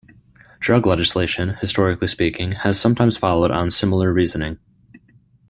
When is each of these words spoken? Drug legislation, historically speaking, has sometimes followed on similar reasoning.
Drug 0.59 0.87
legislation, 0.87 1.57
historically 1.61 2.07
speaking, 2.07 2.53
has 2.53 2.79
sometimes 2.79 3.17
followed 3.17 3.51
on 3.51 3.69
similar 3.69 4.11
reasoning. 4.11 4.57